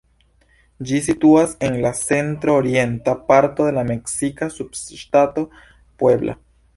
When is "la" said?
1.83-1.91, 3.75-3.83